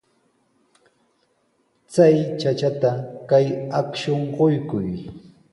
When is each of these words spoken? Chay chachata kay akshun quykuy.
Chay 1.93 2.15
chachata 2.41 2.91
kay 3.29 3.47
akshun 3.79 4.21
quykuy. 4.35 4.87